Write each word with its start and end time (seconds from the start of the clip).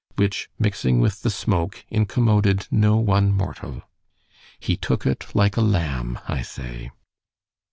which 0.15 0.49
mixing 0.57 0.99
with 0.99 1.21
the 1.21 1.29
smoke, 1.29 1.85
incommoded 1.91 2.67
no 2.71 2.95
one 2.97 3.31
mortal. 3.31 3.83
He 4.59 4.75
took 4.75 5.05
it 5.05 5.27
like 5.35 5.57
a 5.57 5.61
lamb——I 5.61 6.41
say. 6.41 6.89